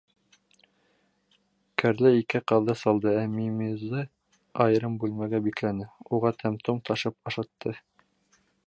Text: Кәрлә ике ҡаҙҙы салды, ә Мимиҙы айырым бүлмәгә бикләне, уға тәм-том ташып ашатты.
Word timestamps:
Кәрлә 1.83 2.11
ике 2.21 2.41
ҡаҙҙы 2.51 2.75
салды, 2.79 3.13
ә 3.25 3.27
Мимиҙы 3.35 4.03
айырым 4.67 4.97
бүлмәгә 5.05 5.45
бикләне, 5.51 5.91
уға 6.19 6.37
тәм-том 6.43 6.83
ташып 6.91 7.33
ашатты. 7.33 7.81